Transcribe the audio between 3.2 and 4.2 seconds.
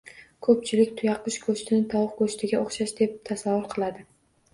tasavvur qiladi.